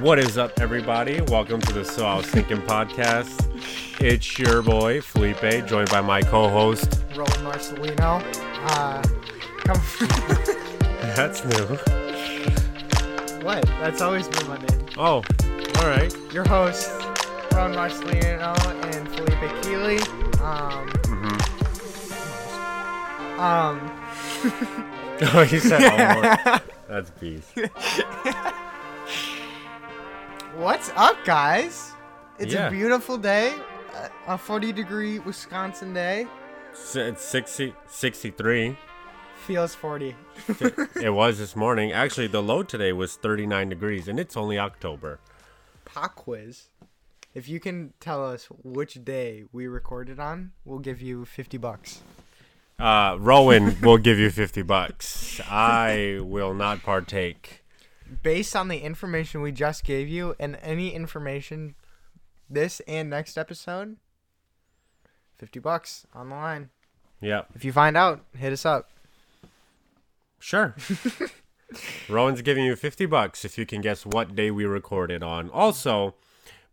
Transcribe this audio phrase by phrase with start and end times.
[0.00, 1.20] What is up, everybody?
[1.22, 3.46] Welcome to the So I Was Thinking podcast.
[4.00, 7.02] It's your boy Felipe, joined by my co-host.
[7.14, 8.22] Roland Marcelino.
[8.70, 9.02] Uh,
[9.58, 9.80] come.
[11.14, 11.66] That's new.
[13.44, 13.62] what?
[13.80, 14.86] That's always been my name.
[14.96, 15.22] Oh,
[15.76, 16.14] all right.
[16.32, 16.90] Your host,
[17.52, 18.56] Roland Marcelino
[18.94, 19.98] and Felipe Keeley.
[20.40, 20.88] Um.
[23.38, 24.86] Um.
[25.22, 25.82] Oh, you said
[26.46, 26.62] almost.
[26.88, 27.52] That's beast.
[30.60, 31.92] What's up, guys?
[32.38, 32.68] It's Yeah.
[32.68, 33.54] a beautiful day.
[34.26, 36.26] A 40 degree Wisconsin day.
[36.94, 38.76] It's 60, 63.
[39.46, 40.14] Feels 40.
[41.02, 41.92] It was this morning.
[41.92, 45.18] Actually, the low today was 39 degrees, and it's only October.
[45.86, 46.68] Pop quiz.
[47.32, 52.02] If you can tell us which day we recorded on, we'll give you 50 bucks.
[52.78, 55.40] Uh, Rowan will give you 50 bucks.
[55.48, 57.59] I will not partake.
[58.22, 61.74] Based on the information we just gave you and any information
[62.48, 63.96] this and next episode
[65.38, 66.70] 50 bucks on the line
[67.20, 67.48] Yep.
[67.54, 68.90] if you find out hit us up
[70.42, 70.74] Sure.
[72.08, 75.50] Rowan's giving you 50 bucks if you can guess what day we recorded on.
[75.50, 76.14] Also,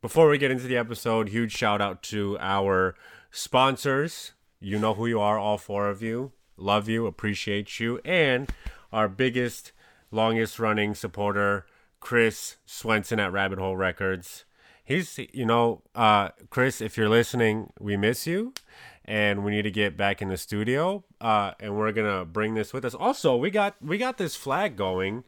[0.02, 2.95] before we get into the episode, huge shout out to our
[3.30, 4.31] sponsors.
[4.59, 6.31] You know who you are, all four of you.
[6.55, 8.49] Love you, appreciate you, and
[8.91, 9.73] our biggest,
[10.11, 11.66] longest running supporter,
[12.00, 14.45] Chris Swenson at Rabbit Hole Records.
[14.83, 18.53] He's, you know, uh, Chris, if you're listening, we miss you
[19.03, 22.72] and we need to get back in the studio uh, and we're gonna bring this
[22.73, 22.94] with us.
[22.94, 25.23] Also we got we got this flag going.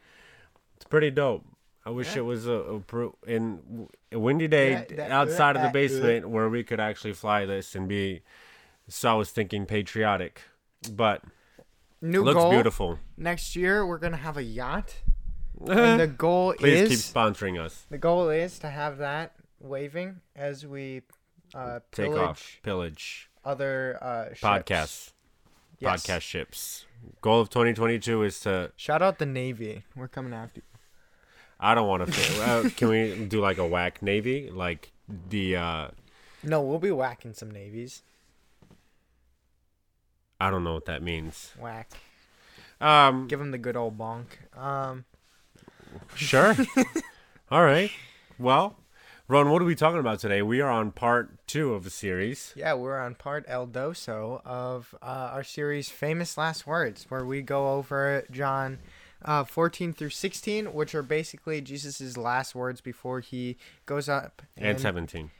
[0.76, 1.46] It's pretty dope.
[1.86, 5.62] I wish it was a, a pro- in a windy day Yeah, that- outside of
[5.62, 8.22] the that- basement where we could actually fly this and be
[8.88, 10.42] so i was thinking patriotic.
[10.92, 11.24] But
[12.02, 12.52] new looks goal.
[12.52, 13.00] beautiful.
[13.18, 14.96] Next year we're gonna have a yacht.
[15.68, 17.86] And the goal please is keep sponsoring us.
[17.90, 21.02] the goal is to have that waving as we
[21.54, 24.42] uh take pillage off pillage other uh ships.
[24.42, 25.12] podcasts.
[25.80, 26.06] Yes.
[26.06, 26.86] podcast ships.
[27.22, 29.84] Goal of 2022 is to shout out the navy.
[29.98, 30.64] We're coming after you.
[31.60, 34.50] I don't want to uh, can we do like a whack navy?
[34.50, 34.92] Like
[35.30, 35.88] the uh
[36.44, 38.04] no we'll be whacking some navies
[40.40, 41.54] I don't know what that means.
[41.60, 41.92] whack
[42.80, 44.26] Um, give him the good old bonk
[44.58, 45.06] um
[46.16, 46.56] sure.
[47.52, 47.92] All right.
[48.38, 48.78] Well,
[49.28, 50.42] Ron, what are we talking about today?
[50.42, 52.54] We are on part two of the series.
[52.56, 57.42] Yeah, we're on part El Doso of uh, our series Famous Last Words, where we
[57.42, 58.80] go over John
[59.24, 64.42] uh, 14 through 16, which are basically Jesus' last words before he goes up.
[64.58, 65.32] And 17.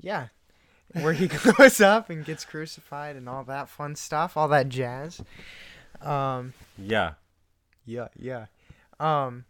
[0.00, 0.28] Yeah.
[0.94, 5.20] Where he goes up and gets crucified and all that fun stuff, all that jazz.
[6.00, 7.14] Um, Yeah.
[7.86, 8.46] yeah, yeah.
[9.00, 9.44] Um,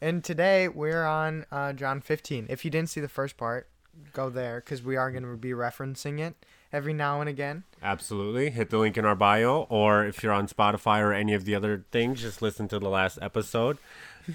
[0.00, 2.46] and today we're on uh, John 15.
[2.50, 3.68] If you didn't see the first part,
[4.12, 6.34] go there because we are going to be referencing it
[6.72, 7.64] every now and again.
[7.82, 8.50] Absolutely.
[8.50, 11.54] Hit the link in our bio, or if you're on Spotify or any of the
[11.54, 13.78] other things, just listen to the last episode.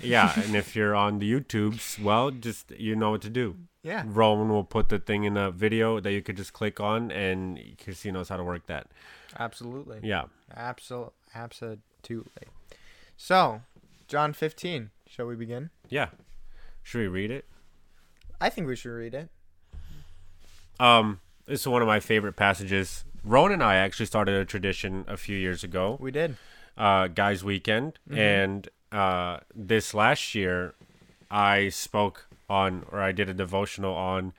[0.02, 3.56] Yeah, and if you're on the YouTubes, well, just you know what to do.
[3.88, 4.04] Yeah.
[4.06, 7.58] Roman will put the thing in the video that you could just click on, and
[7.58, 8.88] he knows how to work that.
[9.40, 10.00] Absolutely.
[10.04, 10.26] Yeah.
[10.56, 12.48] Absol- absolutely.
[13.16, 13.62] So,
[14.10, 14.90] John 15.
[15.08, 15.70] Shall we begin?
[15.88, 16.10] Yeah.
[16.84, 17.46] Should we read it?
[18.42, 19.30] I think we should read it.
[20.80, 23.06] Um, this is one of my favorite passages.
[23.24, 26.36] Rowan and I actually started a tradition a few years ago, We did.
[26.78, 30.76] uh, Guys Weekend, and uh, this last year,
[31.32, 34.34] I spoke on, or I did a devotional on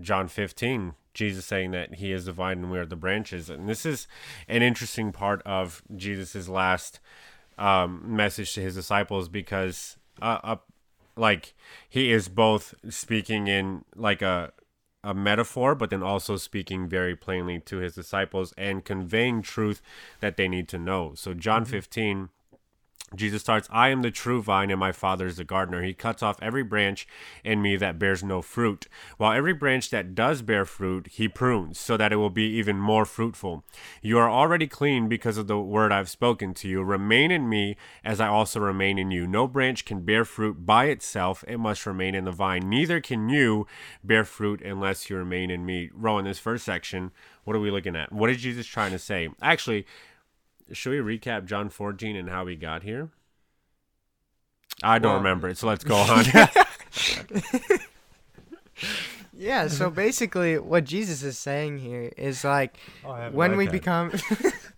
[0.00, 3.68] John 15, Jesus saying that He is the vine and we are the branches, and
[3.68, 4.06] this is
[4.48, 7.00] an interesting part of Jesus's last
[7.58, 10.56] um, message to His disciples because, uh, uh,
[11.16, 11.54] like,
[11.88, 14.52] He is both speaking in like a
[15.04, 19.82] a metaphor, but then also speaking very plainly to his disciples and conveying truth
[20.20, 21.12] that they need to know.
[21.14, 22.30] So, John 15,
[23.16, 25.82] Jesus starts, I am the true vine, and my Father is the gardener.
[25.82, 27.06] He cuts off every branch
[27.42, 31.78] in me that bears no fruit, while every branch that does bear fruit, he prunes,
[31.78, 33.64] so that it will be even more fruitful.
[34.02, 36.82] You are already clean because of the word I've spoken to you.
[36.82, 39.26] Remain in me, as I also remain in you.
[39.26, 42.68] No branch can bear fruit by itself, it must remain in the vine.
[42.68, 43.66] Neither can you
[44.02, 45.90] bear fruit unless you remain in me.
[45.94, 47.10] Rowan, this first section,
[47.44, 48.12] what are we looking at?
[48.12, 49.28] What is Jesus trying to say?
[49.40, 49.86] Actually,
[50.72, 53.10] should we recap John 14 and how we got here?
[54.82, 56.24] I don't Well- remember it, so let's go on.
[59.36, 63.56] Yeah, so basically what Jesus is saying here is like Oh, I have an when
[63.56, 63.72] we iPad.
[63.72, 64.12] become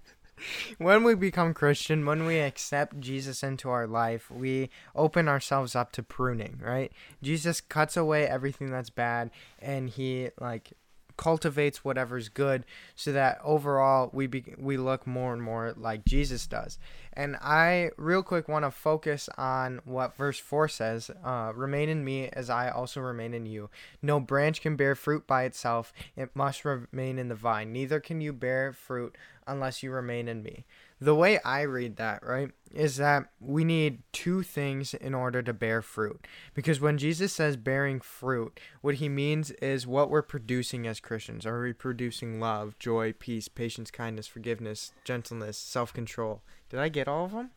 [0.79, 5.93] when we become Christian, when we accept Jesus into our life, we open ourselves up
[5.93, 6.91] to pruning, right?
[7.23, 10.73] Jesus cuts away everything that's bad and he like
[11.17, 12.65] cultivates whatever's good
[12.95, 16.79] so that overall we be, we look more and more like Jesus does.
[17.13, 22.05] And I real quick want to focus on what verse 4 says, uh, remain in
[22.05, 23.71] me as I also remain in you.
[24.03, 27.73] No branch can bear fruit by itself, it must remain in the vine.
[27.73, 29.17] Neither can you bear fruit
[29.47, 30.65] unless you remain in me
[31.01, 35.53] the way I read that, right, is that we need two things in order to
[35.53, 36.27] bear fruit.
[36.55, 41.45] Because when Jesus says bearing fruit, what he means is what we're producing as Christians.
[41.45, 46.43] Are we producing love, joy, peace, patience, kindness, forgiveness, gentleness, self control?
[46.71, 47.51] Did I get all of them?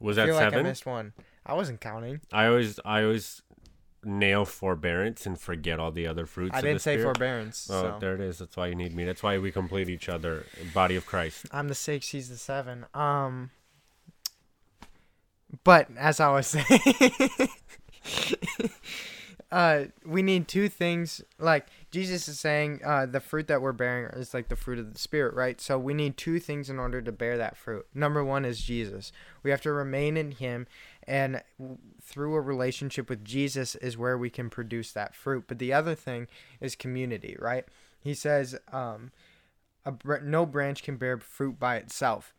[0.00, 1.12] Was I that feel like I missed one.
[1.44, 2.20] I wasn't counting.
[2.32, 3.42] I always, I always
[4.06, 6.54] nail forbearance and forget all the other fruits.
[6.54, 7.04] I of didn't the say Spirit.
[7.04, 7.68] forbearance.
[7.70, 7.96] Oh, so.
[8.00, 8.38] there it is.
[8.38, 9.04] That's why you need me.
[9.04, 10.46] That's why we complete each other.
[10.72, 11.46] Body of Christ.
[11.50, 12.86] I'm the six, he's the seven.
[12.94, 13.50] Um,
[15.64, 16.70] but as I was saying,
[19.50, 21.22] uh, we need two things.
[21.38, 24.92] Like Jesus is saying, uh, the fruit that we're bearing is like the fruit of
[24.92, 25.60] the spirit, right?
[25.60, 27.86] So we need two things in order to bear that fruit.
[27.94, 29.12] Number one is Jesus.
[29.42, 30.66] We have to remain in Him,
[31.06, 31.42] and
[32.02, 35.44] through a relationship with Jesus is where we can produce that fruit.
[35.46, 36.26] But the other thing
[36.60, 37.64] is community, right?
[38.00, 39.12] He says, um,
[39.84, 42.34] br- no branch can bear fruit by itself.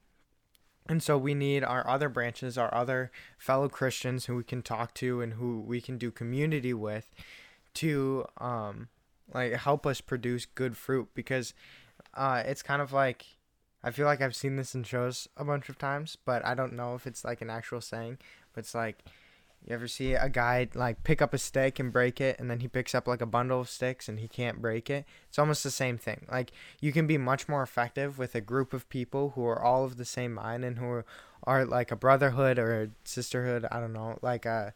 [0.89, 4.93] And so we need our other branches, our other fellow Christians who we can talk
[4.95, 7.11] to and who we can do community with
[7.73, 8.87] to um
[9.33, 11.53] like help us produce good fruit because
[12.15, 13.37] uh it's kind of like
[13.83, 16.73] I feel like I've seen this in shows a bunch of times, but I don't
[16.73, 18.17] know if it's like an actual saying,
[18.57, 19.03] it's like
[19.65, 22.61] you ever see a guy like pick up a stick and break it and then
[22.61, 25.05] he picks up like a bundle of sticks and he can't break it?
[25.27, 26.25] It's almost the same thing.
[26.31, 29.83] Like you can be much more effective with a group of people who are all
[29.83, 31.05] of the same mind and who are,
[31.43, 34.73] are like a brotherhood or a sisterhood, I don't know, like a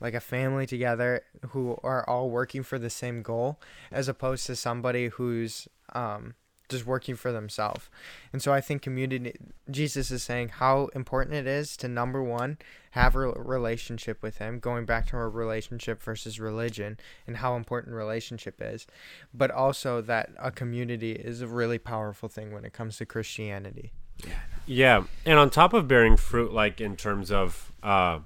[0.00, 3.60] like a family together who are all working for the same goal
[3.92, 6.34] as opposed to somebody who's um
[6.70, 7.88] just working for themselves.
[8.32, 9.34] And so I think community
[9.70, 12.56] Jesus is saying how important it is to number 1
[12.92, 17.94] have a relationship with him, going back to our relationship versus religion and how important
[17.94, 18.86] relationship is,
[19.34, 23.92] but also that a community is a really powerful thing when it comes to Christianity.
[24.26, 24.32] Yeah,
[24.66, 25.04] Yeah.
[25.24, 28.20] and on top of bearing fruit, like in terms of uh,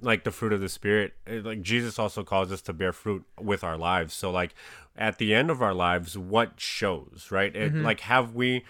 [0.00, 3.64] like the fruit of the spirit, like Jesus also calls us to bear fruit with
[3.64, 4.12] our lives.
[4.12, 4.54] So like
[4.96, 7.54] at the end of our lives, what shows, right?
[7.54, 8.64] It, Like have we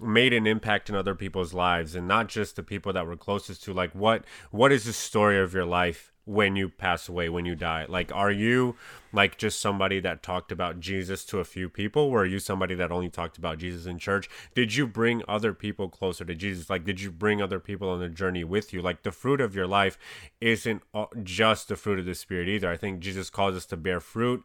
[0.00, 3.62] made an impact in other people's lives and not just the people that we're closest
[3.64, 3.72] to?
[3.72, 7.54] Like what what is the story of your life when you pass away when you
[7.54, 7.86] die?
[7.88, 8.76] Like are you
[9.12, 12.02] like just somebody that talked about jesus to a few people?
[12.02, 14.28] Or are you somebody that only talked about jesus in church?
[14.54, 16.68] Did you bring other people closer to jesus?
[16.68, 18.82] Like did you bring other people on the journey with you?
[18.82, 19.98] Like the fruit of your life
[20.40, 22.70] isn't uh, just the fruit of the spirit either.
[22.70, 24.44] I think jesus calls us to bear fruit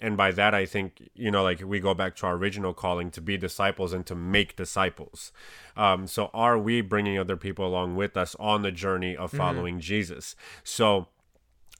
[0.00, 3.10] and by that i think you know like we go back to our original calling
[3.10, 5.32] to be disciples and to make disciples.
[5.76, 9.80] Um, so are we bringing other people along with us on the journey of following
[9.80, 10.36] jesus?
[10.62, 11.08] So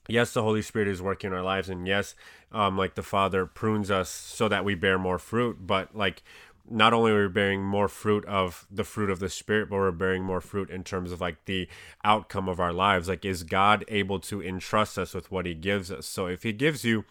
[0.07, 2.15] yes the holy spirit is working in our lives and yes
[2.51, 6.23] um, like the father prunes us so that we bear more fruit but like
[6.69, 9.91] not only are we bearing more fruit of the fruit of the spirit but we're
[9.91, 11.67] bearing more fruit in terms of like the
[12.03, 13.07] outcome of our lives.
[13.07, 16.05] Like is god able to entrust us with what he gives us?
[16.05, 17.05] So if he gives you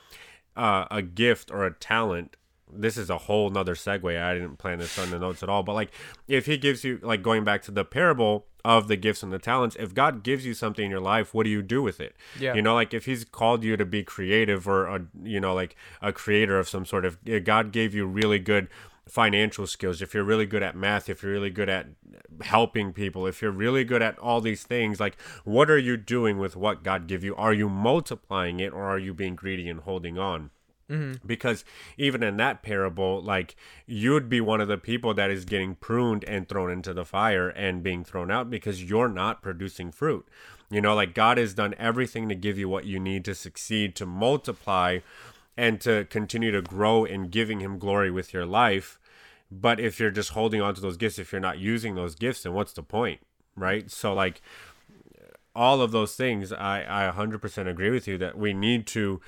[0.57, 2.37] uh, a gift or a talent
[2.73, 5.65] this is a whole nother segue i didn't plan this on the notes at all
[5.65, 5.91] but like
[6.29, 9.41] if he gives you like going back to the parable of the gifts and the
[9.41, 12.15] talents if god gives you something in your life what do you do with it
[12.39, 12.55] Yeah.
[12.55, 15.75] you know like if he's called you to be creative or a you know like
[16.01, 18.69] a creator of some sort of god gave you really good
[19.11, 21.87] financial skills if you're really good at math if you're really good at
[22.43, 26.39] helping people if you're really good at all these things like what are you doing
[26.39, 27.35] with what god give you?
[27.37, 30.51] Are you multiplying it or are you being greedy and holding on?
[30.89, 31.27] Mm-hmm.
[31.27, 31.65] Because
[31.97, 36.25] even in that parable like you'd be one of the people that is getting pruned
[36.25, 40.27] and thrown into the fire and being thrown out because you're not producing fruit.
[40.71, 43.97] You know like god has done everything to give you what you need to succeed
[43.97, 45.01] to multiply
[45.57, 49.00] and to continue to grow in giving him glory with your life
[49.51, 52.43] but if you're just holding on to those gifts if you're not using those gifts
[52.43, 53.21] then what's the point
[53.57, 53.91] right?
[53.91, 54.41] So like
[55.55, 59.21] all of those things i i 100% agree with you that we need to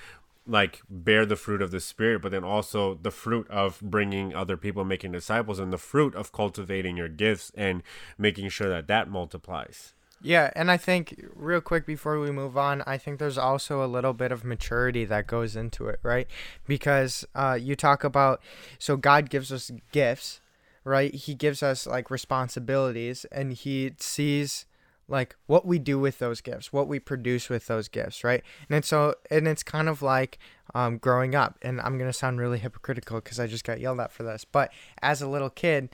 [0.47, 4.57] like bear the fruit of the spirit but then also the fruit of bringing other
[4.57, 7.83] people making disciples and the fruit of cultivating your gifts and
[8.17, 12.83] making sure that that multiplies Yeah, and I think real quick before we move on,
[12.87, 16.29] I think there's also a little bit of maturity that goes into it, right?
[16.67, 18.41] Because uh, you talk about
[18.79, 20.41] so God gives us gifts,
[20.85, 21.13] right?
[21.13, 24.67] He gives us like responsibilities and he sees
[25.09, 28.43] like what we do with those gifts, what we produce with those gifts, right?
[28.69, 30.39] And it's so and it's kind of like
[30.73, 31.59] um, growing up.
[31.63, 34.45] And I'm gonna sound really hypocritical because I just got yelled at for this.
[34.45, 35.89] But as a little kid,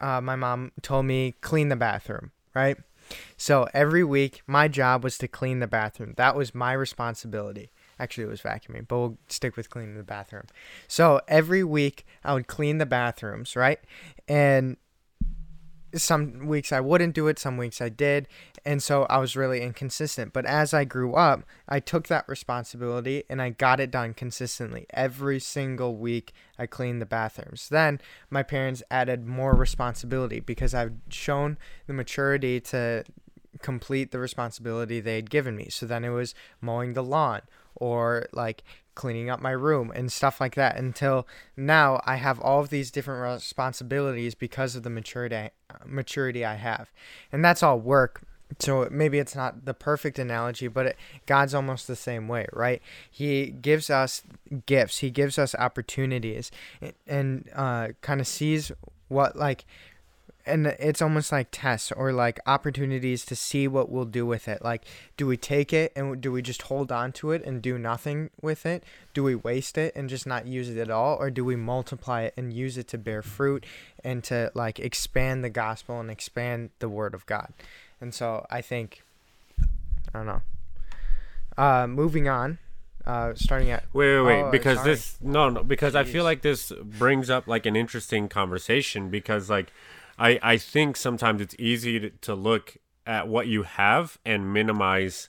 [0.00, 2.78] uh, my mom told me clean the bathroom, right?
[3.36, 6.14] So every week, my job was to clean the bathroom.
[6.16, 7.70] That was my responsibility.
[7.98, 10.44] Actually, it was vacuuming, but we'll stick with cleaning the bathroom.
[10.88, 13.78] So every week, I would clean the bathrooms, right?
[14.26, 14.76] And
[16.02, 18.28] some weeks I wouldn't do it, some weeks I did,
[18.64, 20.32] and so I was really inconsistent.
[20.32, 24.86] But as I grew up, I took that responsibility and I got it done consistently.
[24.90, 27.68] Every single week I cleaned the bathrooms.
[27.68, 33.04] Then my parents added more responsibility because I've shown the maturity to
[33.62, 35.68] complete the responsibility they had given me.
[35.70, 37.42] So then it was mowing the lawn
[37.74, 38.62] or like
[38.94, 42.90] cleaning up my room and stuff like that until now I have all of these
[42.90, 45.50] different responsibilities because of the maturity
[45.84, 46.90] maturity I have.
[47.32, 48.22] And that's all work.
[48.58, 50.96] So maybe it's not the perfect analogy, but it,
[51.26, 52.80] God's almost the same way, right?
[53.10, 54.22] He gives us
[54.66, 54.98] gifts.
[54.98, 58.70] He gives us opportunities and, and uh, kind of sees
[59.08, 59.64] what like
[60.46, 64.62] and it's almost like tests or like opportunities to see what we'll do with it.
[64.62, 64.82] Like,
[65.16, 68.30] do we take it and do we just hold on to it and do nothing
[68.42, 68.84] with it?
[69.14, 71.16] Do we waste it and just not use it at all?
[71.16, 73.64] Or do we multiply it and use it to bear fruit
[74.02, 77.52] and to like expand the gospel and expand the word of God?
[78.00, 79.02] And so I think,
[79.60, 80.42] I don't know.
[81.56, 82.58] Uh, moving on.
[83.06, 84.90] Uh, starting at wait, wait, wait, oh, because sorry.
[84.90, 85.98] this no, no, because Jeez.
[85.98, 89.70] I feel like this brings up like an interesting conversation because like
[90.18, 95.28] I I think sometimes it's easy to, to look at what you have and minimize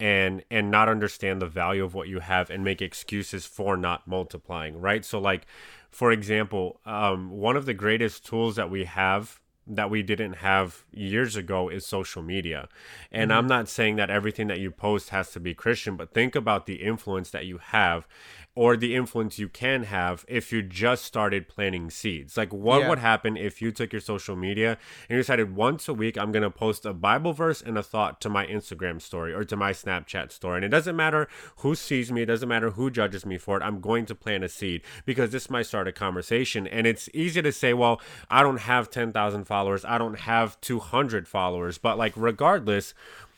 [0.00, 4.06] and and not understand the value of what you have and make excuses for not
[4.08, 5.46] multiplying right so like
[5.90, 10.84] for example um, one of the greatest tools that we have that we didn't have
[10.92, 12.68] years ago is social media.
[13.10, 13.38] And mm-hmm.
[13.38, 16.66] I'm not saying that everything that you post has to be Christian, but think about
[16.66, 18.06] the influence that you have
[18.56, 22.36] or the influence you can have if you just started planting seeds.
[22.36, 22.88] Like, what yeah.
[22.88, 26.30] would happen if you took your social media and you decided once a week, I'm
[26.30, 29.56] going to post a Bible verse and a thought to my Instagram story or to
[29.56, 30.58] my Snapchat story?
[30.58, 33.62] And it doesn't matter who sees me, it doesn't matter who judges me for it.
[33.62, 36.68] I'm going to plant a seed because this might start a conversation.
[36.68, 41.26] And it's easy to say, well, I don't have 10,000 followers, I don't have 200
[41.26, 41.78] followers.
[41.78, 42.94] But, like, regardless,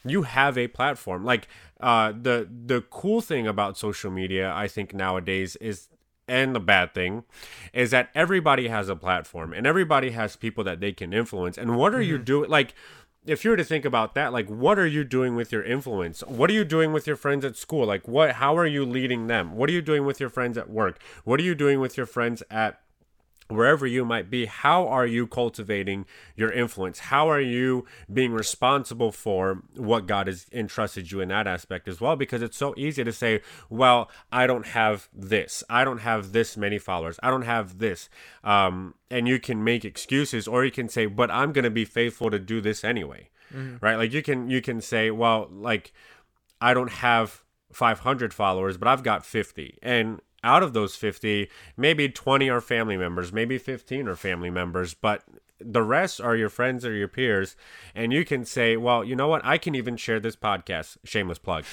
[0.09, 1.25] you have a platform.
[1.25, 1.49] Like
[1.81, 5.89] uh, the the cool thing about social media, I think nowadays is
[6.29, 7.25] and the bad thing
[7.73, 11.57] is that everybody has a platform and everybody has people that they can influence.
[11.57, 12.11] And what are mm-hmm.
[12.11, 12.51] you doing?
[12.51, 12.75] Like,
[13.27, 16.23] if you were to think about that, like, what are you doing with your influence?
[16.23, 17.87] What are you doing with your friends at school?
[17.87, 18.33] Like, what?
[18.33, 19.57] How are you leading them?
[19.57, 21.01] What are you doing with your friends at work?
[21.25, 22.81] What are you doing with your friends at
[23.49, 26.99] wherever you might be, how are you cultivating your influence?
[26.99, 32.01] How are you being responsible for what God has entrusted you in that aspect as
[32.01, 32.17] well?
[32.17, 35.63] Because it's so easy to say, well, I don't have this.
[35.71, 37.19] I don't have this many followers.
[37.23, 38.09] I don't have this.
[38.43, 41.85] Um, and you can make excuses or you can say, but I'm going to be
[41.85, 43.31] faithful to do this anyway.
[43.55, 43.77] Mm-hmm.
[43.81, 43.97] Right?
[43.97, 45.93] Like you can, you can say, well, like,
[46.61, 49.79] I don't have 500 followers, but I've got 50.
[49.83, 54.95] And out of those 50, maybe 20 are family members, maybe 15 are family members,
[54.95, 55.25] but
[55.59, 57.57] the rest are your friends or your peers.
[57.97, 59.45] And you can say, well, you know what?
[59.45, 60.99] I can even share this podcast.
[61.05, 61.65] Shameless plug.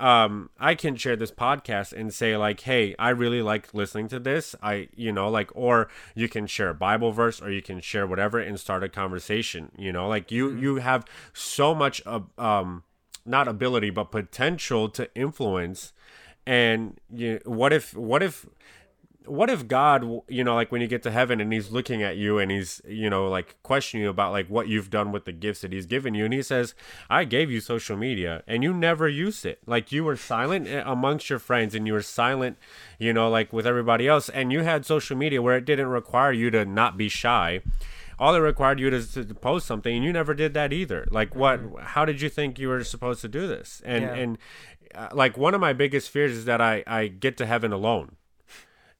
[0.00, 4.18] Um, I can share this podcast and say like, hey, I really like listening to
[4.18, 4.54] this.
[4.62, 8.06] I, you know, like, or you can share a Bible verse, or you can share
[8.06, 9.72] whatever and start a conversation.
[9.76, 10.62] You know, like you mm-hmm.
[10.62, 12.84] you have so much of um,
[13.26, 15.92] not ability but potential to influence
[16.48, 18.46] and you what if what if
[19.26, 22.16] what if God, you know, like when you get to heaven and he's looking at
[22.16, 25.32] you and he's, you know, like questioning you about like what you've done with the
[25.32, 26.24] gifts that he's given you.
[26.24, 26.74] And he says,
[27.10, 29.60] I gave you social media and you never used it.
[29.66, 32.56] Like you were silent eh, amongst your friends and you were silent,
[32.98, 34.30] you know, like with everybody else.
[34.30, 37.60] And you had social media where it didn't require you to not be shy.
[38.18, 41.06] All it required you to, to post something and you never did that either.
[41.10, 41.84] Like what, mm-hmm.
[41.84, 43.82] how did you think you were supposed to do this?
[43.84, 44.14] And, yeah.
[44.14, 44.38] and,
[45.12, 48.16] like one of my biggest fears is that I I get to heaven alone.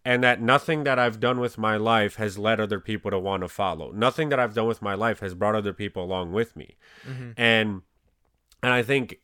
[0.04, 3.42] And that nothing that I've done with my life has led other people to want
[3.42, 3.90] to follow.
[3.90, 6.76] Nothing that I've done with my life has brought other people along with me.
[7.06, 7.32] Mm-hmm.
[7.36, 7.82] And
[8.62, 9.18] and I think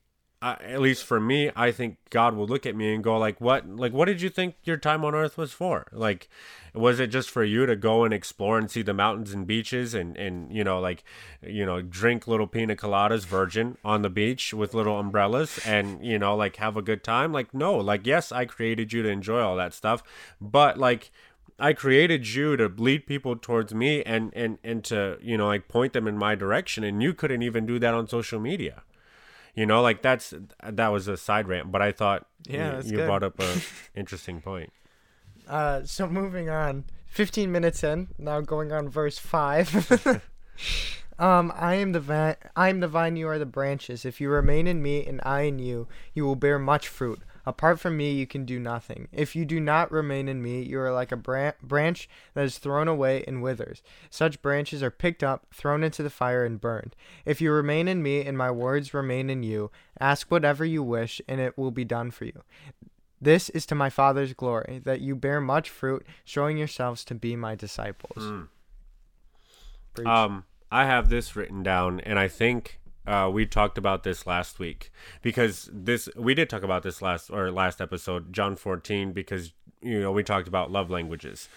[0.44, 3.40] uh, at least for me, I think God will look at me and go like,
[3.40, 3.66] "What?
[3.66, 5.86] Like, what did you think your time on Earth was for?
[5.90, 6.28] Like,
[6.74, 9.94] was it just for you to go and explore and see the mountains and beaches
[9.94, 11.02] and and you know like,
[11.42, 16.18] you know, drink little pina coladas, virgin on the beach with little umbrellas and you
[16.18, 17.32] know like have a good time?
[17.32, 17.76] Like, no.
[17.76, 20.02] Like, yes, I created you to enjoy all that stuff,
[20.42, 21.10] but like
[21.58, 25.68] I created you to lead people towards me and and and to you know like
[25.68, 28.82] point them in my direction, and you couldn't even do that on social media.
[29.54, 33.04] You know, like that's that was a side rant, but I thought Yeah, you, you
[33.04, 33.60] brought up a
[33.94, 34.72] interesting point.
[35.48, 40.22] Uh, so moving on, 15 minutes in, now going on verse 5.
[41.18, 44.04] um, I am the vine, I am the vine, you are the branches.
[44.04, 47.20] If you remain in me and I in you, you will bear much fruit.
[47.46, 49.08] Apart from me, you can do nothing.
[49.12, 52.58] If you do not remain in me, you are like a bran- branch that is
[52.58, 53.82] thrown away and withers.
[54.08, 56.96] Such branches are picked up, thrown into the fire, and burned.
[57.24, 59.70] If you remain in me and my words remain in you,
[60.00, 62.42] ask whatever you wish, and it will be done for you.
[63.20, 67.36] This is to my Father's glory, that you bear much fruit, showing yourselves to be
[67.36, 68.48] my disciples.
[69.94, 70.06] Preach.
[70.06, 74.58] Um, I have this written down, and I think uh, we talked about this last
[74.58, 74.90] week
[75.22, 79.52] because this we did talk about this last or last episode, John fourteen, because
[79.84, 81.48] you know we talked about love languages,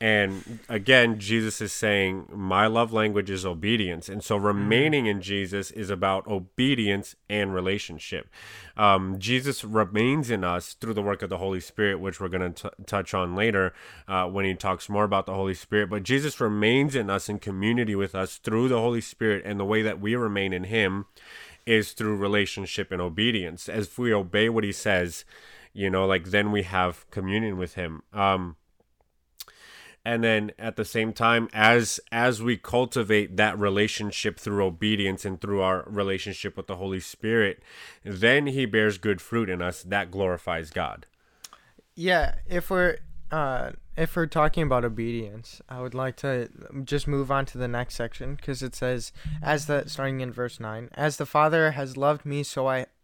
[0.00, 5.70] and again, Jesus is saying, "My love language is obedience," and so remaining in Jesus
[5.70, 8.28] is about obedience and relationship.
[8.76, 12.52] Um, Jesus remains in us through the work of the Holy Spirit, which we're going
[12.52, 13.72] to touch on later
[14.06, 15.88] uh, when he talks more about the Holy Spirit.
[15.88, 19.64] But Jesus remains in us in community with us through the Holy Spirit, and the
[19.64, 21.06] way that we remain in Him
[21.64, 23.68] is through relationship and obedience.
[23.68, 25.24] As if we obey what He says,
[25.76, 28.02] you know, like then we have communion with Him.
[28.12, 28.56] Um,
[30.04, 35.40] and then at the same time as as we cultivate that relationship through obedience and
[35.40, 37.60] through our relationship with the holy spirit
[38.04, 41.06] then he bears good fruit in us that glorifies god
[41.96, 42.98] yeah, if we're
[43.32, 46.50] uh, if we're talking about obedience, I would like to
[46.84, 50.60] just move on to the next section because it says, as the starting in verse
[50.60, 52.86] nine, as the Father has loved me, so I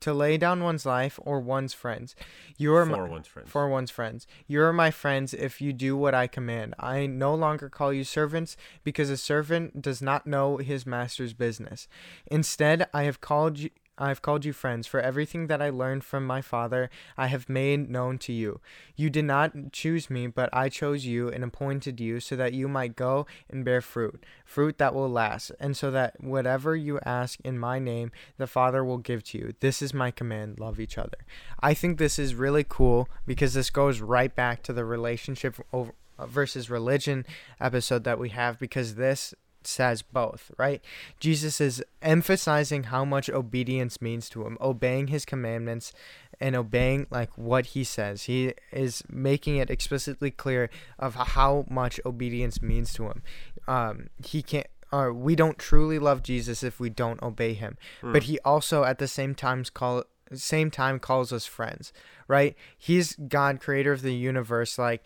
[0.00, 2.14] to lay down one's life or one's friends.
[2.56, 4.26] You are for my, one's friends for one's friends.
[4.46, 6.74] You are my friends if you do what I command.
[6.78, 11.88] I no longer call you servants because a servant does not know his master's business.
[12.26, 16.04] Instead, I have called you I have called you friends, for everything that I learned
[16.04, 18.60] from my Father I have made known to you.
[18.96, 22.68] You did not choose me, but I chose you and appointed you so that you
[22.68, 27.38] might go and bear fruit, fruit that will last, and so that whatever you ask
[27.44, 29.54] in my name, the Father will give to you.
[29.60, 31.18] This is my command love each other.
[31.60, 35.92] I think this is really cool because this goes right back to the relationship over
[36.26, 37.24] versus religion
[37.60, 40.82] episode that we have because this says both, right?
[41.20, 45.92] Jesus is emphasizing how much obedience means to him, obeying his commandments
[46.40, 48.24] and obeying like what he says.
[48.24, 53.22] He is making it explicitly clear of how much obedience means to him.
[53.66, 57.76] Um, he can't or we don't truly love Jesus if we don't obey him.
[58.12, 61.92] But he also at the same times call same time calls us friends,
[62.26, 62.54] right?
[62.76, 65.02] He's God creator of the universe like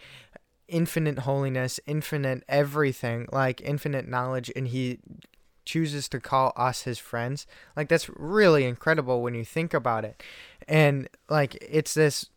[0.72, 4.98] infinite holiness, infinite everything, like infinite knowledge, and he
[5.64, 7.46] chooses to call us his friends.
[7.76, 10.22] Like that's really incredible when you think about it.
[10.66, 12.30] And like it's this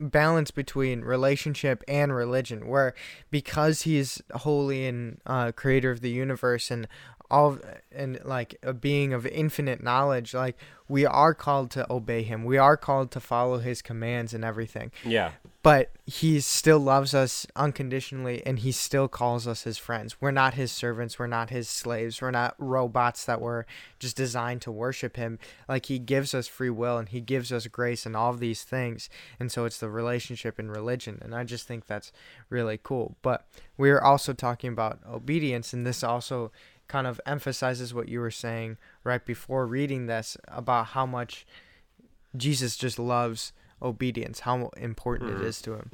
[0.00, 2.94] balance between relationship and religion where
[3.30, 6.86] because he's holy and uh, creator of the universe and
[7.30, 7.58] all
[7.92, 10.56] and like a being of infinite knowledge like
[10.88, 14.90] we are called to obey him we are called to follow his commands and everything
[15.04, 15.32] yeah
[15.68, 20.18] but he still loves us unconditionally and he still calls us his friends.
[20.18, 23.66] We're not his servants, we're not his slaves, we're not robots that were
[23.98, 25.38] just designed to worship him.
[25.68, 28.62] Like he gives us free will and he gives us grace and all of these
[28.62, 29.10] things.
[29.38, 32.12] And so it's the relationship in religion and I just think that's
[32.48, 33.16] really cool.
[33.20, 36.50] But we're also talking about obedience and this also
[36.86, 41.44] kind of emphasizes what you were saying right before reading this about how much
[42.34, 45.40] Jesus just loves obedience, how important Mhm.
[45.40, 45.90] it is to him.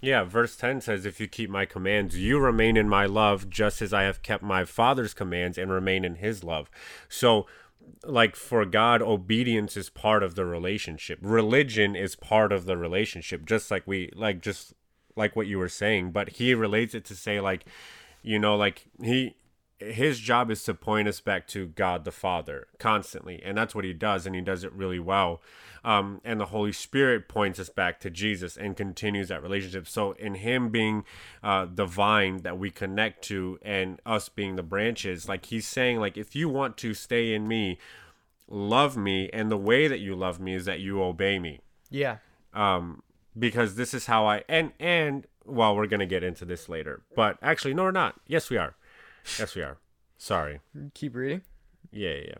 [0.00, 3.82] Yeah, verse 10 says, If you keep my commands, you remain in my love, just
[3.82, 6.70] as I have kept my Father's commands and remain in his love.
[7.08, 7.46] So,
[8.04, 11.18] like, for God, obedience is part of the relationship.
[11.20, 14.72] Religion is part of the relationship, just like we, like, just
[15.16, 16.12] like what you were saying.
[16.12, 17.66] But he relates it to say, like,
[18.22, 19.34] you know, like, he.
[19.80, 23.84] His job is to point us back to God the Father constantly, and that's what
[23.84, 25.40] he does, and he does it really well
[25.82, 29.88] um, and the Holy Spirit points us back to Jesus and continues that relationship.
[29.88, 31.04] So, in Him being
[31.42, 35.98] uh, the vine that we connect to, and us being the branches, like He's saying,
[35.98, 37.78] like if you want to stay in Me,
[38.48, 42.16] love me and the way that you love me is that you obey me Yeah.
[42.52, 43.02] um
[43.38, 47.38] because this is how i and and well we're gonna get into this later but
[47.42, 48.74] actually no we're not yes we are
[49.38, 49.78] yes we are
[50.18, 50.60] sorry
[50.94, 51.42] Keep reading.
[51.92, 52.34] yeah yeah, yeah.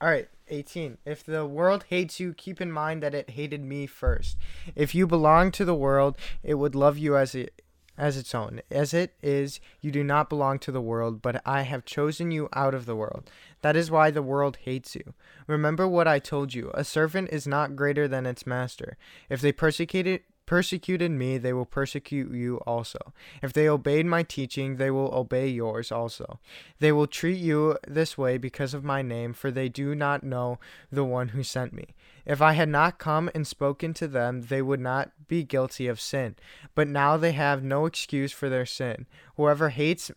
[0.00, 0.98] All right, 18.
[1.06, 4.36] If the world hates you, keep in mind that it hated me first.
[4.74, 7.62] If you belong to the world, it would love you as it
[7.96, 8.62] as its own.
[8.68, 12.48] As it is, you do not belong to the world, but I have chosen you
[12.52, 13.30] out of the world.
[13.60, 15.14] That is why the world hates you.
[15.46, 16.72] Remember what I told you.
[16.74, 18.96] A servant is not greater than its master.
[19.30, 23.12] If they persecuted persecuted me, they will persecute you also.
[23.42, 26.40] If they obeyed my teaching, they will obey yours also.
[26.78, 30.58] They will treat you this way because of my name, for they do not know
[30.90, 31.94] the one who sent me.
[32.24, 36.00] If I had not come and spoken to them, they would not be guilty of
[36.00, 36.36] sin.
[36.74, 39.06] But now they have no excuse for their sin.
[39.36, 40.10] Whoever hates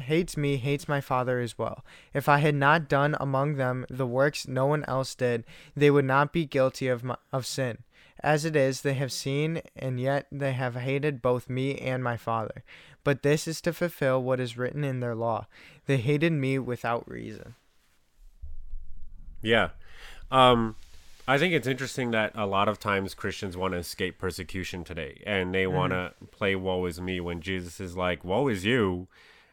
[0.00, 1.84] hates me hates my father as well.
[2.14, 5.44] If I had not done among them the works no one else did,
[5.76, 7.78] they would not be guilty of my, of sin.
[8.22, 12.16] As it is, they have seen, and yet they have hated both me and my
[12.16, 12.64] Father.
[13.02, 15.46] But this is to fulfill what is written in their law.
[15.86, 17.54] They hated me without reason.
[19.42, 19.70] Yeah.
[20.30, 20.76] Um,
[21.26, 25.22] I think it's interesting that a lot of times Christians want to escape persecution today
[25.26, 29.08] and they want to play woe is me when Jesus is like, woe is you.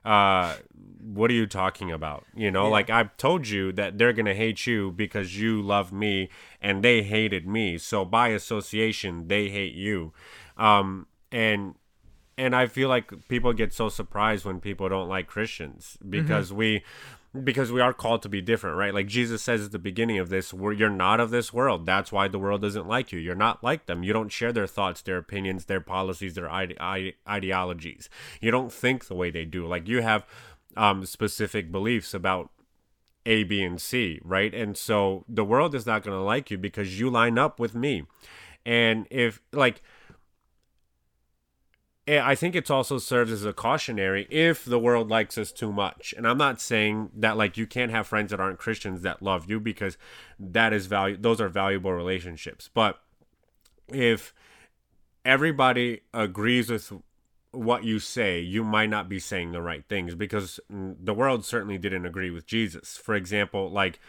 [0.07, 0.55] Uh,
[1.01, 2.25] what are you talking about?
[2.35, 2.71] You know, Yeah.
[2.71, 6.29] like I've told you that they're going to hate you because you love me
[6.61, 7.77] and they hated me.
[7.77, 10.13] So by association, they hate you.
[10.57, 11.75] Um, and
[12.37, 16.83] and I feel like people get so surprised when people don't like Christians because we
[17.43, 18.93] because we are called to be different, right?
[18.93, 21.85] Like Jesus says at the beginning of this, you're not of this world.
[21.85, 23.19] That's why the world doesn't like you.
[23.19, 24.03] You're not like them.
[24.03, 28.09] You don't share their thoughts, their opinions, their policies, their ide- ide- ideologies.
[28.41, 29.67] You don't think the way they do.
[29.67, 30.25] Like you have
[30.75, 32.49] um, specific beliefs about
[33.25, 34.53] a, B, and C, right?
[34.53, 37.75] And so the world is not going to like you because you line up with
[37.75, 38.03] me.
[38.65, 39.81] And if, like,
[42.07, 46.13] I think it's also serves as a cautionary if the world likes us too much.
[46.15, 49.49] And I'm not saying that like you can't have friends that aren't Christians that love
[49.49, 49.97] you because
[50.39, 52.69] that is value those are valuable relationships.
[52.73, 52.99] But
[53.89, 54.33] if
[55.25, 56.93] everybody agrees with
[57.51, 61.77] what you say, you might not be saying the right things because the world certainly
[61.77, 62.95] didn't agree with Jesus.
[62.95, 63.99] For example, like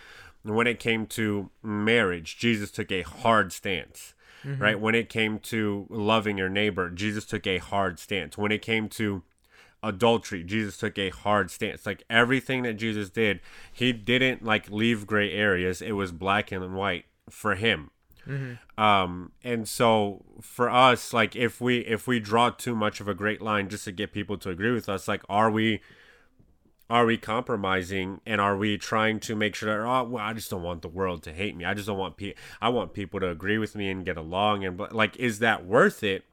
[0.44, 4.14] when it came to marriage, Jesus took a hard stance.
[4.56, 4.80] Right?
[4.80, 8.38] When it came to loving your neighbor, Jesus took a hard stance.
[8.38, 9.22] When it came to
[9.82, 11.86] adultery, Jesus took a hard stance.
[11.86, 13.40] Like everything that Jesus did,
[13.72, 15.82] he didn't like leave gray areas.
[15.82, 17.90] It was black and white for him
[18.76, 23.14] um and so for us like if we if we draw too much of a
[23.14, 25.80] great line just to get people to agree with us like are we
[26.90, 30.50] are we compromising and are we trying to make sure that oh well, I just
[30.50, 31.64] don't want the world to hate me.
[31.64, 34.64] I just don't want pe- I want people to agree with me and get along
[34.64, 36.24] and like is that worth it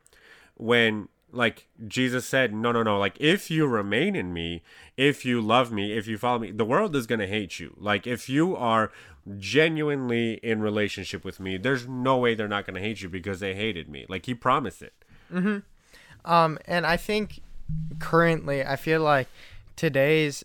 [0.55, 4.63] when like Jesus said no no no like if you remain in me
[4.95, 7.75] if you love me if you follow me the world is going to hate you.
[7.77, 8.91] Like if you are
[9.37, 13.39] genuinely in relationship with me there's no way they're not going to hate you because
[13.41, 14.05] they hated me.
[14.07, 14.93] Like he promised it.
[16.23, 17.41] Um, and I think
[17.99, 19.27] currently, I feel like
[19.75, 20.43] today's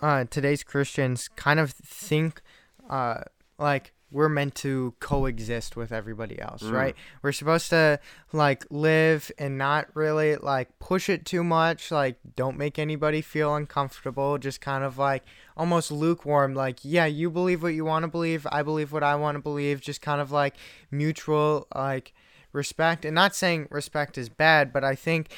[0.00, 2.42] uh, today's Christians kind of think
[2.90, 3.22] uh,
[3.58, 6.94] like we're meant to coexist with everybody else, right?
[7.22, 7.98] We're supposed to
[8.32, 13.54] like live and not really like push it too much, like don't make anybody feel
[13.54, 15.24] uncomfortable, just kind of like
[15.56, 19.14] almost lukewarm, like yeah, you believe what you want to believe, I believe what I
[19.14, 20.56] want to believe, just kind of like
[20.90, 22.12] mutual like
[22.52, 25.30] respect and not saying respect is bad but i think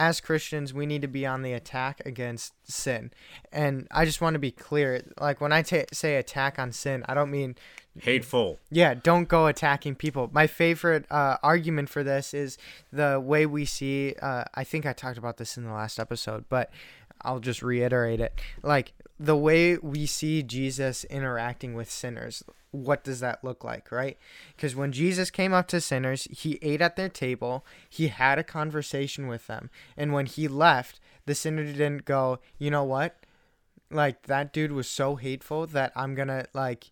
[0.00, 3.12] as christians we need to be on the attack against sin.
[3.52, 7.12] And i just want to be clear like when i say attack on sin i
[7.12, 7.54] don't mean
[7.98, 8.58] hateful.
[8.70, 10.30] Yeah don't go attacking people.
[10.32, 12.56] My favorite uh, argument for this is
[12.90, 16.46] the way we see uh, i think i talked about this in the last episode
[16.48, 16.70] but
[17.20, 18.32] i'll just reiterate it.
[18.62, 24.16] Like the way we see jesus interacting with sinners what does that look like right
[24.56, 28.44] because when jesus came up to sinners he ate at their table he had a
[28.44, 33.26] conversation with them and when he left the sinner didn't go you know what
[33.90, 36.90] like that dude was so hateful that i'm gonna like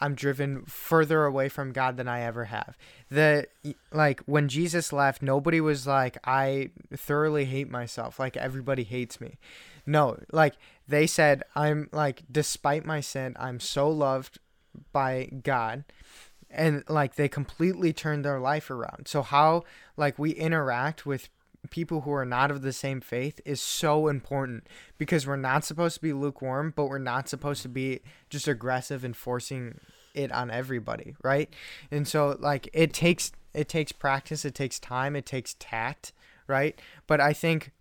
[0.00, 2.76] I'm driven further away from God than I ever have.
[3.10, 3.46] The
[3.92, 9.38] like when Jesus left, nobody was like I thoroughly hate myself, like everybody hates me.
[9.86, 10.54] No, like
[10.88, 14.38] they said I'm like despite my sin, I'm so loved
[14.92, 15.84] by God
[16.50, 19.08] and like they completely turned their life around.
[19.08, 19.64] So how
[19.96, 21.28] like we interact with
[21.70, 24.66] people who are not of the same faith is so important
[24.98, 29.04] because we're not supposed to be lukewarm, but we're not supposed to be just aggressive
[29.04, 29.80] and forcing
[30.14, 31.52] it on everybody, right?
[31.90, 36.12] And so like it takes it takes practice, it takes time, it takes tact,
[36.46, 36.78] right?
[37.06, 37.72] But I think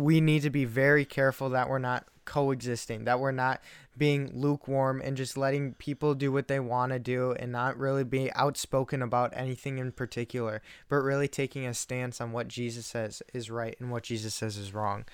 [0.00, 3.60] we need to be very careful that we're not coexisting, that we're not
[3.96, 8.04] being lukewarm and just letting people do what they want to do and not really
[8.04, 13.22] be outspoken about anything in particular, but really taking a stance on what Jesus says
[13.34, 15.04] is right and what Jesus says is wrong.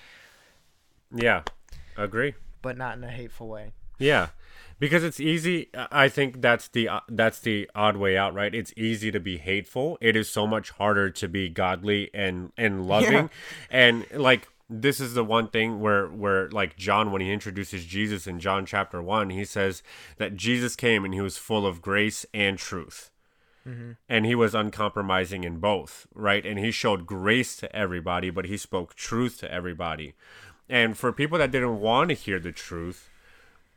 [1.13, 1.41] Yeah,
[1.97, 2.35] agree.
[2.61, 3.71] But not in a hateful way.
[3.99, 4.27] Yeah,
[4.79, 5.69] because it's easy.
[5.73, 8.53] I think that's the uh, that's the odd way out, right?
[8.53, 9.97] It's easy to be hateful.
[10.01, 13.27] It is so much harder to be godly and and loving, yeah.
[13.71, 18.27] and like this is the one thing where where like John when he introduces Jesus
[18.27, 19.81] in John chapter 1 he says
[20.17, 23.11] that Jesus came and he was full of grace and truth.
[23.67, 23.91] Mm-hmm.
[24.07, 26.45] And he was uncompromising in both, right?
[26.45, 30.13] And he showed grace to everybody, but he spoke truth to everybody.
[30.69, 33.09] And for people that didn't want to hear the truth,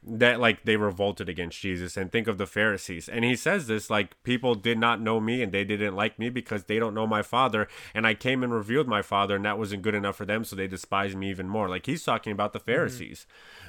[0.03, 3.09] that like they revolted against Jesus and think of the Pharisees.
[3.09, 6.31] And he says this like people did not know me and they didn't like me
[6.31, 9.59] because they don't know my father and I came and revealed my father and that
[9.59, 11.69] wasn't good enough for them so they despised me even more.
[11.69, 12.71] Like he's talking about the mm-hmm.
[12.71, 13.27] Pharisees.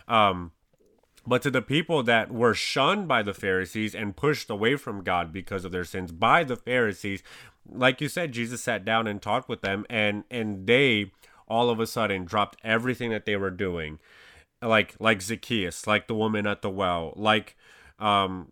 [0.08, 0.14] Mm-hmm.
[0.14, 0.52] Um
[1.28, 5.32] but to the people that were shunned by the Pharisees and pushed away from God
[5.32, 7.22] because of their sins by the Pharisees,
[7.70, 11.12] like you said, Jesus sat down and talked with them and and they
[11.48, 14.00] all of a sudden dropped everything that they were doing
[14.62, 17.56] like like Zacchaeus, like the woman at the well, like
[18.00, 18.52] um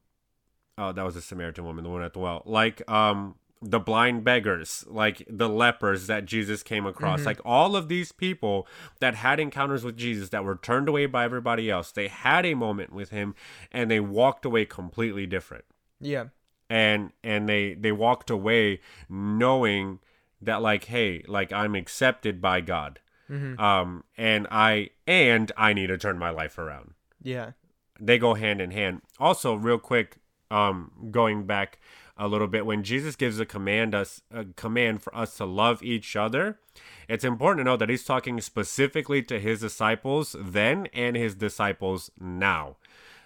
[0.78, 4.24] oh that was a Samaritan woman, the woman at the well, like um the blind
[4.24, 7.28] beggars, like the lepers that Jesus came across, mm-hmm.
[7.28, 8.66] like all of these people
[9.00, 11.92] that had encounters with Jesus that were turned away by everybody else.
[11.92, 13.36] They had a moment with him
[13.72, 15.66] and they walked away completely different.
[16.00, 16.26] Yeah.
[16.70, 20.00] And and they they walked away knowing
[20.42, 23.00] that like hey, like I'm accepted by God.
[23.30, 23.60] Mm-hmm.
[23.60, 26.94] Um, and I and I need to turn my life around.
[27.22, 27.52] Yeah,
[28.00, 29.02] they go hand in hand.
[29.20, 30.18] Also, real quick,
[30.50, 31.80] um, going back
[32.18, 35.82] a little bit, when Jesus gives a command us a command for us to love
[35.84, 36.60] each other,
[37.08, 42.12] it's important to know that he's talking specifically to his disciples then and his disciples
[42.20, 42.78] now.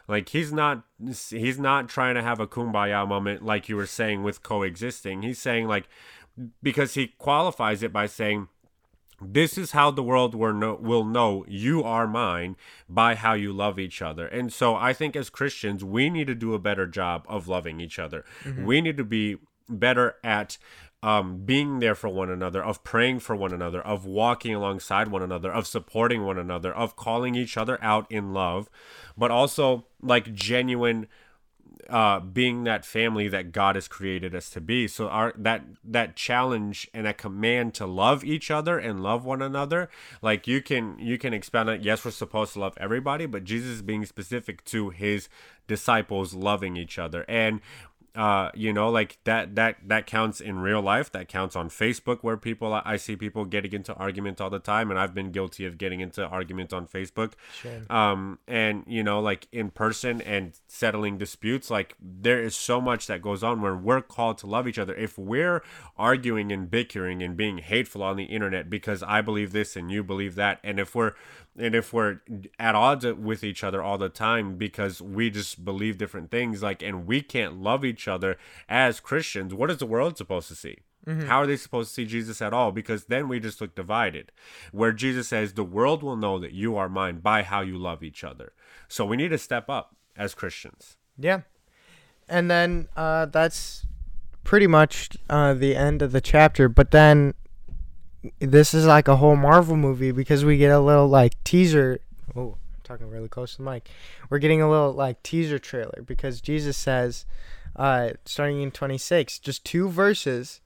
[0.07, 0.83] Like he's not
[1.29, 5.21] he's not trying to have a kumbaya moment like you were saying with coexisting.
[5.21, 5.87] He's saying like
[6.61, 8.47] because he qualifies it by saying
[9.21, 12.56] this is how the world will know, you are mine
[12.89, 14.28] by how you love each other.
[14.28, 17.80] And so I think as Christians, we need to do a better job of loving
[17.80, 18.26] each other.
[18.43, 18.65] Mm-hmm.
[18.65, 19.38] We need to be
[19.69, 20.58] better at
[21.04, 25.21] um, being there for one another, of praying for one another, of walking alongside one
[25.21, 28.69] another, of supporting one another, of calling each other out in love,
[29.17, 31.08] but also like genuine
[31.89, 34.88] uh, being that family that God has created us to be.
[34.88, 39.41] So our that that challenge and that command to love each other and love one
[39.41, 39.89] another,
[40.22, 41.82] like you can you can expand it.
[41.82, 45.30] Yes, we're supposed to love everybody, but Jesus is being specific to his
[45.67, 47.26] disciples loving each other.
[47.28, 47.62] And
[48.15, 51.12] uh you know like that that that counts in real life.
[51.12, 54.91] That counts on facebook where people i see people getting into arguments all the time
[54.91, 57.34] and i've been guilty of getting into arguments on facebook.
[57.54, 57.82] Sure.
[57.89, 63.08] um and you know like in person and settling disputes like there is so much
[63.08, 64.95] that goes on where we're called to love each other.
[64.95, 65.63] If we're
[65.97, 70.04] arguing and bickering and being hateful on the internet because i believe this and you
[70.04, 71.13] believe that and if we're
[71.57, 72.19] and if we're
[72.57, 76.81] at odds with each other all the time because we just believe different things like
[76.81, 78.37] and we can't love each other
[78.67, 80.77] as christians what is the world supposed to see?
[81.05, 81.27] Mm-hmm.
[81.27, 82.71] how are they supposed to see jesus at all?
[82.71, 84.31] Because then we just look divided
[84.71, 88.03] where jesus says the world will know that you are mine by how you love
[88.03, 88.53] each other.
[88.87, 90.97] So we need to step up as christians.
[91.17, 91.41] Yeah.
[92.29, 93.85] And then uh, that's
[94.45, 97.33] pretty much uh, the end of the chapter but then
[98.39, 101.99] this is like a whole Marvel movie because we get a little like teaser.
[102.36, 103.89] Oh, I'm talking really close to the mic.
[104.29, 107.25] We're getting a little like teaser trailer because Jesus says,
[107.75, 110.62] uh, starting in 26, just two verses,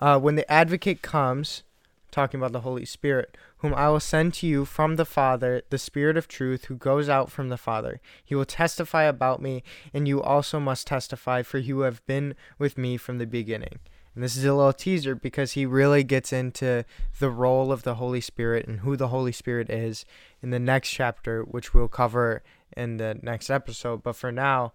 [0.00, 1.62] uh, when the advocate comes,
[2.10, 5.78] talking about the Holy Spirit, whom I will send to you from the Father, the
[5.78, 8.00] Spirit of truth, who goes out from the Father.
[8.24, 9.62] He will testify about me,
[9.92, 13.80] and you also must testify, for you have been with me from the beginning.
[14.14, 16.84] And this is a little teaser because he really gets into
[17.18, 20.04] the role of the Holy Spirit and who the Holy Spirit is
[20.42, 22.42] in the next chapter, which we'll cover
[22.76, 24.02] in the next episode.
[24.02, 24.72] But for now,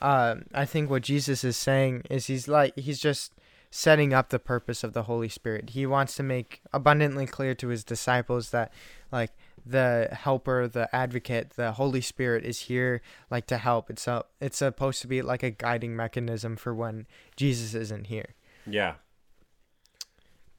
[0.00, 3.32] uh, I think what Jesus is saying is he's like, he's just
[3.70, 5.70] setting up the purpose of the Holy Spirit.
[5.70, 8.72] He wants to make abundantly clear to his disciples that,
[9.12, 9.30] like,
[9.64, 13.90] the helper, the advocate, the Holy Spirit is here like to help.
[13.90, 18.34] It's a, it's supposed to be like a guiding mechanism for when Jesus isn't here.
[18.66, 18.94] Yeah.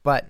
[0.02, 0.28] But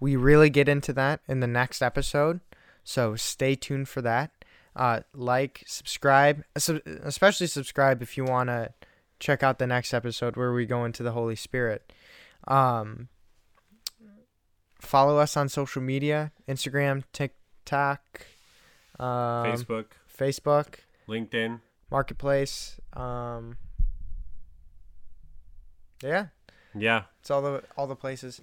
[0.00, 2.40] we really get into that in the next episode.
[2.84, 4.30] So stay tuned for that.
[4.74, 8.72] Uh, like, subscribe, especially subscribe if you want to
[9.20, 11.92] check out the next episode where we go into the Holy Spirit.
[12.48, 13.08] Um,
[14.80, 18.26] follow us on social media: Instagram, TikTok,
[18.98, 19.06] um,
[19.46, 19.86] Facebook,
[20.18, 20.74] Facebook,
[21.08, 21.60] LinkedIn.
[21.90, 22.80] Marketplace.
[22.94, 23.58] Um,
[26.02, 26.26] yeah,
[26.74, 27.02] Yeah.
[27.20, 28.40] it's all the all the places.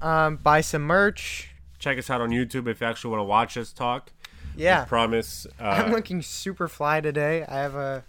[0.00, 1.50] Um, buy some merch.
[1.78, 4.12] Check us out on YouTube if you actually want to watch us talk.
[4.56, 5.46] Yeah, promise.
[5.58, 7.44] I'm Uh, looking super fly today.
[7.48, 8.04] I have a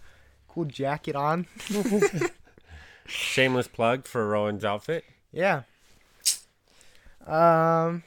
[0.47, 1.47] cool jacket on.
[3.07, 5.05] shameless plug for Rowan's outfit.
[5.31, 5.63] Yeah.
[7.25, 8.03] Um.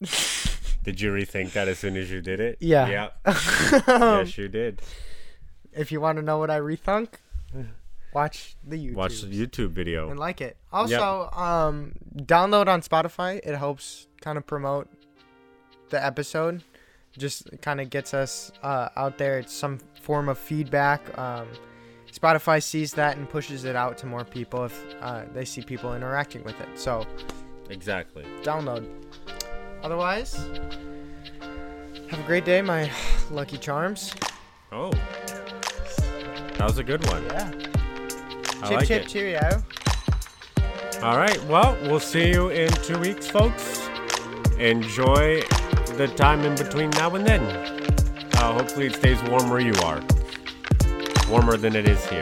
[0.84, 2.58] Did you rethink that as soon as you did it?
[2.60, 2.88] Yeah.
[2.88, 3.08] Yeah.
[3.88, 4.80] yes, you did.
[5.72, 7.08] if you want to know what I rethunk,
[8.16, 8.94] watch the YouTube.
[8.94, 10.08] Watch the YouTube video.
[10.10, 10.56] and like it.
[10.72, 13.38] Also, um, download on Spotify.
[13.44, 14.88] It helps kind of promote
[15.90, 16.62] the episode.
[17.18, 19.38] Just kind of gets us uh, out there.
[19.38, 21.00] It's some form of feedback.
[21.18, 21.46] Um,
[22.12, 25.94] Spotify sees that and pushes it out to more people if uh, they see people
[25.94, 26.68] interacting with it.
[26.78, 27.06] So
[27.70, 28.24] Exactly.
[28.42, 28.86] download.
[29.82, 30.34] Otherwise,
[32.10, 32.90] have a great day, my
[33.30, 34.14] lucky charms.
[34.72, 34.90] Oh.
[36.58, 37.24] That was a good one.
[37.26, 37.75] Yeah.
[38.62, 39.08] Chip like chip it.
[39.08, 39.62] cheerio.
[41.02, 41.42] All right.
[41.44, 43.88] Well, we'll see you in two weeks, folks.
[44.58, 45.42] Enjoy
[45.96, 47.42] the time in between now and then.
[48.34, 50.02] Uh, hopefully, it stays warm where you are.
[51.28, 52.20] Warmer than it is here,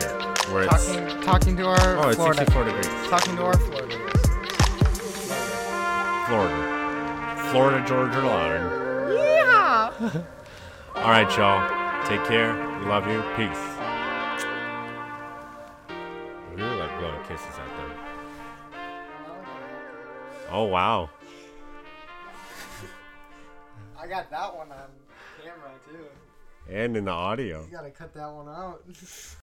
[0.51, 2.39] where it's Talking, talking to our oh, it's Florida.
[2.39, 2.85] 64 degrees.
[3.07, 3.95] Talking to our Florida.
[6.27, 9.15] Florida, Florida Georgia line.
[9.15, 9.91] Yeah.
[10.95, 12.07] All right, y'all.
[12.07, 12.53] Take care.
[12.79, 13.21] We love you.
[13.35, 13.74] Peace.
[17.27, 17.91] Kisses at them.
[20.51, 21.09] Oh wow.
[23.99, 24.89] I got that one on
[25.43, 26.05] camera too.
[26.71, 27.63] And in the audio.
[27.65, 28.83] You gotta cut that one out.